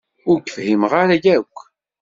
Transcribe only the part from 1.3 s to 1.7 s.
akk.